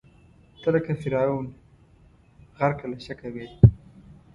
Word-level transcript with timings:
ته 0.61 0.69
لکه 0.75 0.91
فرعون، 1.01 1.45
غرقه 2.59 2.85
له 2.91 2.97
شکه 3.05 3.27
وې 3.33 3.45